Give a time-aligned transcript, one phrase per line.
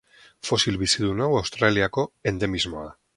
[0.47, 2.97] Fosil bizidun hau Australiako endemismoa da.